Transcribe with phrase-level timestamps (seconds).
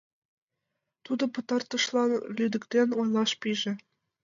[1.05, 3.73] Тудо пытартышлан лӱдыктен ойлаш пиже.